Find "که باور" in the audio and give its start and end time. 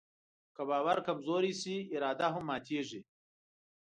0.55-0.97